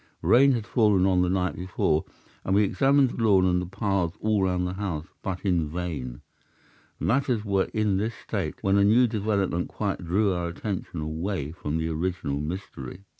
[0.23, 2.05] Rain had fallen on the night before
[2.43, 6.21] and we examined the lawn and the paths all round the house, but in vain.
[6.99, 11.77] Matters were in this state, when a new development quite drew our attention away from
[11.77, 13.05] the original mystery.